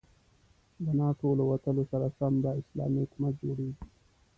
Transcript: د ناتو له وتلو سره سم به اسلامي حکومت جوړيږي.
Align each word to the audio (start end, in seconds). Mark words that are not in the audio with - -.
د 0.83 0.85
ناتو 0.99 1.29
له 1.39 1.43
وتلو 1.49 1.83
سره 1.91 2.07
سم 2.17 2.33
به 2.43 2.49
اسلامي 2.61 2.99
حکومت 3.03 3.33
جوړيږي. 3.43 3.83